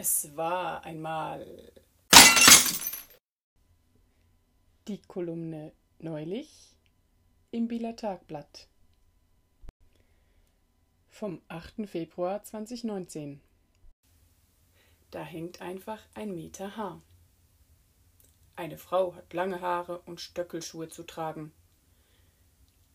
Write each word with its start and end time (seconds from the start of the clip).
Es 0.00 0.36
war 0.36 0.84
einmal 0.84 1.72
die 4.86 5.02
Kolumne 5.08 5.72
neulich 5.98 6.76
im 7.50 7.66
Bieler 7.66 7.96
Tagblatt 7.96 8.68
vom 11.08 11.42
8. 11.48 11.88
Februar 11.88 12.44
2019. 12.44 13.40
Da 15.10 15.24
hängt 15.24 15.60
einfach 15.60 16.06
ein 16.14 16.32
Meter 16.32 16.76
Haar. 16.76 17.02
Eine 18.54 18.78
Frau 18.78 19.16
hat 19.16 19.34
lange 19.34 19.60
Haare 19.60 19.98
und 20.02 20.20
Stöckelschuhe 20.20 20.88
zu 20.88 21.02
tragen. 21.02 21.52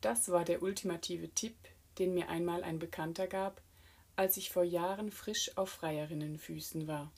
Das 0.00 0.30
war 0.30 0.46
der 0.46 0.62
ultimative 0.62 1.28
Tipp, 1.28 1.58
den 1.98 2.14
mir 2.14 2.30
einmal 2.30 2.64
ein 2.64 2.78
Bekannter 2.78 3.26
gab, 3.26 3.60
als 4.16 4.36
ich 4.36 4.50
vor 4.50 4.64
Jahren 4.64 5.10
frisch 5.10 5.56
auf 5.56 5.70
Freierinnenfüßen 5.70 6.86
war. 6.86 7.12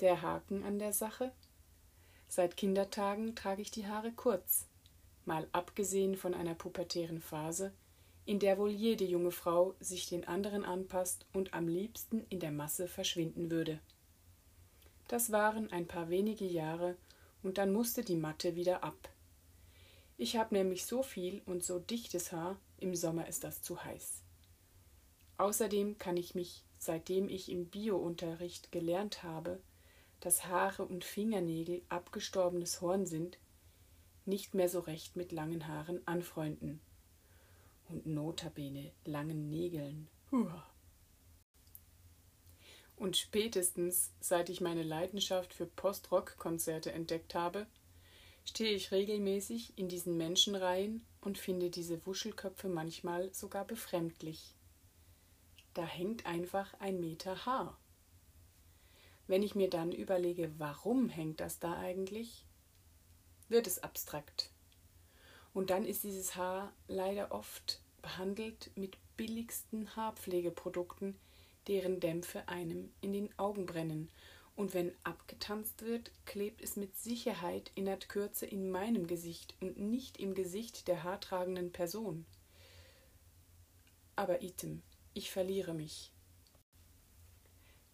Der 0.00 0.22
Haken 0.22 0.62
an 0.62 0.78
der 0.78 0.92
Sache? 0.92 1.32
Seit 2.28 2.56
Kindertagen 2.56 3.34
trage 3.34 3.62
ich 3.62 3.70
die 3.70 3.86
Haare 3.86 4.12
kurz, 4.12 4.66
mal 5.24 5.48
abgesehen 5.52 6.16
von 6.16 6.34
einer 6.34 6.54
pubertären 6.54 7.20
Phase, 7.20 7.72
in 8.26 8.38
der 8.38 8.58
wohl 8.58 8.70
jede 8.70 9.04
junge 9.04 9.30
Frau 9.30 9.74
sich 9.80 10.08
den 10.08 10.26
anderen 10.26 10.64
anpasst 10.64 11.26
und 11.32 11.54
am 11.54 11.68
liebsten 11.68 12.24
in 12.28 12.40
der 12.40 12.52
Masse 12.52 12.88
verschwinden 12.88 13.50
würde. 13.50 13.80
Das 15.08 15.30
waren 15.32 15.70
ein 15.70 15.86
paar 15.86 16.08
wenige 16.08 16.46
Jahre, 16.46 16.96
und 17.42 17.58
dann 17.58 17.72
musste 17.72 18.02
die 18.02 18.16
Matte 18.16 18.56
wieder 18.56 18.82
ab. 18.82 19.10
Ich 20.16 20.36
habe 20.36 20.54
nämlich 20.54 20.86
so 20.86 21.02
viel 21.02 21.42
und 21.44 21.62
so 21.62 21.78
dichtes 21.78 22.32
Haar, 22.32 22.56
im 22.78 22.94
Sommer 22.94 23.28
ist 23.28 23.44
das 23.44 23.60
zu 23.60 23.84
heiß. 23.84 24.23
Außerdem 25.36 25.98
kann 25.98 26.16
ich 26.16 26.34
mich, 26.34 26.64
seitdem 26.78 27.28
ich 27.28 27.50
im 27.50 27.66
Biounterricht 27.66 28.70
gelernt 28.70 29.22
habe, 29.22 29.60
dass 30.20 30.46
Haare 30.46 30.84
und 30.84 31.04
Fingernägel 31.04 31.82
abgestorbenes 31.88 32.80
Horn 32.80 33.04
sind, 33.06 33.38
nicht 34.26 34.54
mehr 34.54 34.68
so 34.68 34.80
recht 34.80 35.16
mit 35.16 35.32
langen 35.32 35.66
Haaren 35.66 36.06
anfreunden. 36.06 36.80
Und 37.88 38.06
notabene 38.06 38.92
langen 39.04 39.50
Nägeln. 39.50 40.08
Huah. 40.30 40.66
Und 42.96 43.16
spätestens, 43.16 44.12
seit 44.20 44.48
ich 44.48 44.60
meine 44.60 44.84
Leidenschaft 44.84 45.52
für 45.52 45.66
Post-Rock-Konzerte 45.66 46.92
entdeckt 46.92 47.34
habe, 47.34 47.66
stehe 48.44 48.72
ich 48.74 48.92
regelmäßig 48.92 49.76
in 49.76 49.88
diesen 49.88 50.16
Menschenreihen 50.16 51.04
und 51.20 51.38
finde 51.38 51.70
diese 51.70 52.06
Wuschelköpfe 52.06 52.68
manchmal 52.68 53.34
sogar 53.34 53.66
befremdlich 53.66 54.53
da 55.74 55.84
hängt 55.84 56.26
einfach 56.26 56.72
ein 56.80 57.00
Meter 57.00 57.46
Haar. 57.46 57.76
Wenn 59.26 59.42
ich 59.42 59.54
mir 59.54 59.70
dann 59.70 59.92
überlege, 59.92 60.52
warum 60.58 61.08
hängt 61.08 61.40
das 61.40 61.58
da 61.58 61.78
eigentlich, 61.78 62.44
wird 63.48 63.66
es 63.66 63.82
abstrakt. 63.82 64.50
Und 65.52 65.70
dann 65.70 65.84
ist 65.84 66.04
dieses 66.04 66.36
Haar 66.36 66.72
leider 66.88 67.32
oft 67.32 67.80
behandelt 68.02 68.70
mit 68.76 68.98
billigsten 69.16 69.94
Haarpflegeprodukten, 69.96 71.16
deren 71.68 72.00
Dämpfe 72.00 72.48
einem 72.48 72.92
in 73.00 73.12
den 73.12 73.38
Augen 73.38 73.64
brennen. 73.64 74.10
Und 74.56 74.74
wenn 74.74 74.92
abgetanzt 75.02 75.82
wird, 75.82 76.12
klebt 76.26 76.60
es 76.60 76.76
mit 76.76 76.96
Sicherheit 76.96 77.72
in 77.74 77.86
der 77.86 77.98
Kürze 77.98 78.46
in 78.46 78.70
meinem 78.70 79.06
Gesicht 79.06 79.54
und 79.60 79.78
nicht 79.78 80.18
im 80.18 80.34
Gesicht 80.34 80.86
der 80.86 81.02
haartragenden 81.02 81.72
Person. 81.72 82.26
Aber 84.16 84.42
item, 84.42 84.82
ich 85.14 85.30
verliere 85.30 85.72
mich. 85.72 86.12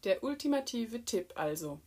Der 0.04 0.24
ultimative 0.24 1.04
Tipp 1.04 1.34
also. 1.36 1.78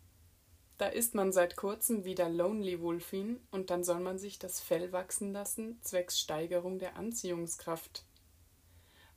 Da 0.77 0.87
ist 0.87 1.15
man 1.15 1.31
seit 1.31 1.55
kurzem 1.55 2.05
wieder 2.05 2.29
Lonely 2.29 2.79
Wolfin 2.81 3.39
und 3.51 3.69
dann 3.69 3.83
soll 3.83 3.99
man 3.99 4.19
sich 4.19 4.39
das 4.39 4.59
Fell 4.59 4.91
wachsen 4.91 5.33
lassen, 5.33 5.79
zwecks 5.81 6.19
Steigerung 6.19 6.79
der 6.79 6.95
Anziehungskraft. 6.95 8.05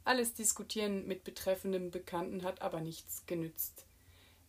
Alles 0.04 0.34
Diskutieren 0.34 1.06
mit 1.06 1.24
betreffendem 1.24 1.90
Bekannten 1.90 2.42
hat 2.44 2.62
aber 2.62 2.80
nichts 2.80 3.24
genützt. 3.26 3.86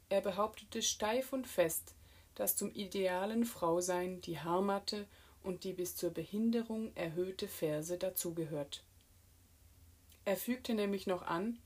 Er 0.09 0.21
behauptete 0.21 0.81
steif 0.81 1.33
und 1.33 1.47
fest, 1.47 1.95
dass 2.35 2.55
zum 2.55 2.71
idealen 2.73 3.45
Frausein 3.45 4.21
die 4.21 4.39
Haarmatte 4.39 5.07
und 5.43 5.63
die 5.63 5.73
bis 5.73 5.95
zur 5.95 6.11
Behinderung 6.11 6.95
erhöhte 6.95 7.47
Ferse 7.47 7.97
dazugehört. 7.97 8.83
Er 10.27 10.35
fügte 10.35 10.73
nämlich 10.73 11.07
noch 11.07 11.21
an, 11.21 11.57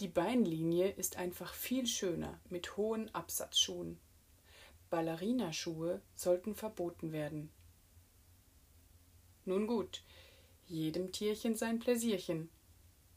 die 0.00 0.08
Beinlinie 0.08 0.88
ist 0.88 1.16
einfach 1.16 1.52
viel 1.52 1.86
schöner 1.86 2.40
mit 2.48 2.78
hohen 2.78 3.14
Absatzschuhen. 3.14 4.00
Ballerinaschuhe 4.88 6.00
sollten 6.14 6.54
verboten 6.54 7.12
werden. 7.12 7.50
Nun 9.44 9.66
gut, 9.66 10.02
jedem 10.64 11.12
Tierchen 11.12 11.54
sein 11.54 11.78
Pläsierchen. 11.78 12.48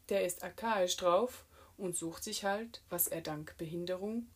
Der 0.09 0.25
ist 0.25 0.43
archaisch 0.43 0.97
drauf 0.97 1.45
und 1.77 1.95
sucht 1.95 2.25
sich 2.25 2.43
halt, 2.43 2.83
was 2.89 3.07
er 3.07 3.21
dank 3.21 3.55
Behinderung, 3.57 4.27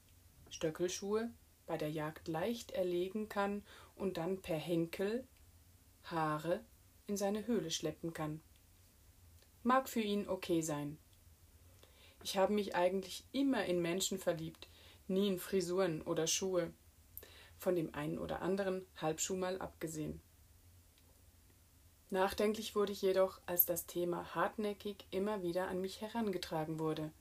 Stöckelschuhe, 0.50 1.32
bei 1.66 1.76
der 1.76 1.92
Jagd 1.92 2.30
leicht 2.30 2.72
erlegen 2.72 3.28
kann 3.28 3.62
und 3.98 4.16
dann 4.16 4.42
per 4.42 4.58
Henkel 4.58 5.28
Haare 6.06 6.64
in 7.08 7.18
seine 7.18 7.46
Höhle 7.46 7.72
schleppen 7.72 8.14
kann 8.14 8.40
mag 9.64 9.90
für 9.90 10.02
ihn 10.02 10.28
okay 10.28 10.62
sein. 10.62 10.98
Ich 12.24 12.38
habe 12.38 12.54
mich 12.54 12.76
eigentlich 12.76 13.26
immer 13.32 13.66
in 13.66 13.82
Menschen 13.82 14.18
verliebt, 14.20 14.68
nie 15.08 15.28
in 15.28 15.40
Frisuren 15.40 16.02
oder 16.02 16.28
Schuhe, 16.28 16.72
von 17.58 17.76
dem 17.76 17.94
einen 17.94 18.18
oder 18.18 18.42
anderen 18.42 18.86
Halbschuh 19.02 19.36
mal 19.36 19.60
abgesehen. 19.60 20.22
Nachdenklich 22.10 22.76
wurde 22.76 22.92
ich 22.92 23.02
jedoch, 23.02 23.42
als 23.48 23.66
das 23.66 23.88
Thema 23.88 24.36
hartnäckig 24.36 25.08
immer 25.10 25.42
wieder 25.42 25.68
an 25.68 25.82
mich 25.82 26.00
herangetragen 26.00 26.78
wurde. 26.78 27.12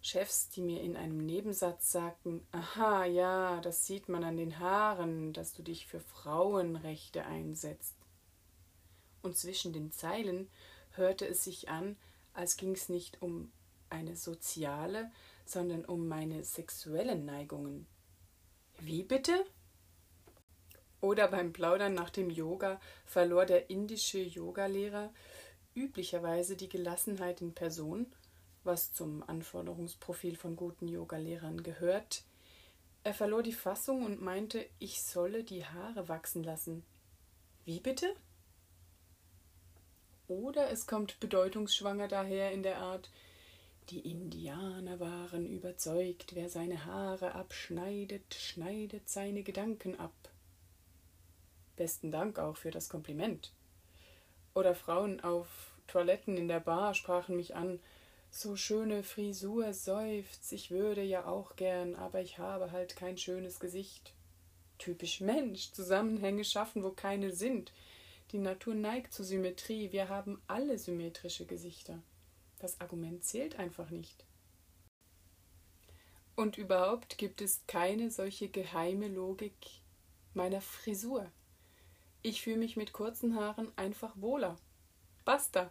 Chefs, 0.00 0.48
die 0.50 0.62
mir 0.62 0.80
in 0.82 0.96
einem 0.96 1.18
Nebensatz 1.18 1.90
sagten, 1.90 2.46
aha, 2.52 3.04
ja, 3.06 3.60
das 3.62 3.86
sieht 3.86 4.08
man 4.08 4.22
an 4.22 4.36
den 4.36 4.60
Haaren, 4.60 5.32
dass 5.32 5.52
du 5.52 5.62
dich 5.62 5.86
für 5.86 5.98
Frauenrechte 5.98 7.24
einsetzt. 7.26 7.96
Und 9.22 9.36
zwischen 9.36 9.72
den 9.72 9.90
Zeilen 9.90 10.48
hörte 10.96 11.26
es 11.26 11.44
sich 11.44 11.68
an, 11.68 11.96
als 12.32 12.56
ging 12.56 12.72
es 12.72 12.88
nicht 12.88 13.22
um 13.22 13.50
eine 13.88 14.16
soziale, 14.16 15.10
sondern 15.44 15.84
um 15.84 16.08
meine 16.08 16.44
sexuellen 16.44 17.24
Neigungen. 17.24 17.86
Wie 18.78 19.02
bitte? 19.02 19.44
Oder 21.00 21.28
beim 21.28 21.52
Plaudern 21.52 21.94
nach 21.94 22.10
dem 22.10 22.30
Yoga 22.30 22.80
verlor 23.04 23.46
der 23.46 23.70
indische 23.70 24.18
Yogalehrer 24.18 25.12
üblicherweise 25.74 26.56
die 26.56 26.68
Gelassenheit 26.68 27.40
in 27.42 27.54
Person, 27.54 28.06
was 28.64 28.92
zum 28.92 29.22
Anforderungsprofil 29.22 30.36
von 30.36 30.56
guten 30.56 30.88
Yogalehrern 30.88 31.62
gehört. 31.62 32.24
Er 33.04 33.14
verlor 33.14 33.42
die 33.42 33.52
Fassung 33.52 34.04
und 34.04 34.20
meinte, 34.20 34.66
ich 34.78 35.02
solle 35.02 35.44
die 35.44 35.64
Haare 35.64 36.08
wachsen 36.08 36.42
lassen. 36.42 36.82
Wie 37.64 37.78
bitte? 37.78 38.12
Oder 40.28 40.70
es 40.70 40.86
kommt 40.86 41.20
bedeutungsschwanger 41.20 42.08
daher 42.08 42.52
in 42.52 42.62
der 42.62 42.78
Art 42.78 43.10
Die 43.90 44.10
Indianer 44.10 44.98
waren 44.98 45.46
überzeugt, 45.46 46.34
wer 46.34 46.48
seine 46.48 46.84
Haare 46.86 47.36
abschneidet, 47.36 48.34
schneidet 48.34 49.08
seine 49.08 49.44
Gedanken 49.44 49.98
ab. 50.00 50.14
Besten 51.76 52.10
Dank 52.10 52.40
auch 52.40 52.56
für 52.56 52.72
das 52.72 52.88
Kompliment. 52.88 53.52
Oder 54.54 54.74
Frauen 54.74 55.20
auf 55.20 55.46
Toiletten 55.86 56.36
in 56.36 56.48
der 56.48 56.60
Bar 56.60 56.94
sprachen 56.94 57.36
mich 57.36 57.54
an, 57.54 57.78
so 58.30 58.56
schöne 58.56 59.02
Frisur 59.02 59.72
seufzt, 59.72 60.52
ich 60.52 60.70
würde 60.70 61.02
ja 61.02 61.26
auch 61.26 61.54
gern, 61.56 61.94
aber 61.94 62.20
ich 62.20 62.38
habe 62.38 62.72
halt 62.72 62.96
kein 62.96 63.16
schönes 63.16 63.60
Gesicht. 63.60 64.12
Typisch 64.78 65.20
Mensch, 65.20 65.72
Zusammenhänge 65.72 66.44
schaffen, 66.44 66.82
wo 66.82 66.90
keine 66.90 67.32
sind, 67.32 67.72
die 68.32 68.38
Natur 68.38 68.74
neigt 68.74 69.12
zur 69.12 69.24
Symmetrie. 69.24 69.92
Wir 69.92 70.08
haben 70.08 70.40
alle 70.46 70.78
symmetrische 70.78 71.46
Gesichter. 71.46 72.02
Das 72.58 72.80
Argument 72.80 73.24
zählt 73.24 73.58
einfach 73.58 73.90
nicht. 73.90 74.24
Und 76.34 76.58
überhaupt 76.58 77.18
gibt 77.18 77.40
es 77.40 77.62
keine 77.66 78.10
solche 78.10 78.48
geheime 78.48 79.08
Logik 79.08 79.54
meiner 80.34 80.60
Frisur. 80.60 81.30
Ich 82.22 82.42
fühle 82.42 82.58
mich 82.58 82.76
mit 82.76 82.92
kurzen 82.92 83.36
Haaren 83.36 83.72
einfach 83.76 84.20
wohler. 84.20 84.56
Basta. 85.24 85.70